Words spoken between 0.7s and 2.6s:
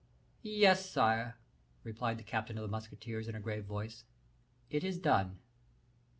sire," replied the captain